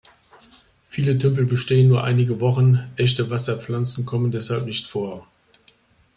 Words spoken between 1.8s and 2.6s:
nur einige